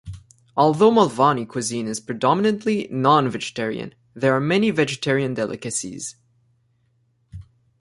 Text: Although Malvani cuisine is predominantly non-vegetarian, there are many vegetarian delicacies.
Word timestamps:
Although 0.57 0.89
Malvani 0.89 1.47
cuisine 1.47 1.85
is 1.87 1.99
predominantly 1.99 2.87
non-vegetarian, 2.89 3.93
there 4.15 4.35
are 4.35 4.39
many 4.39 4.71
vegetarian 4.71 5.35
delicacies. 5.35 6.15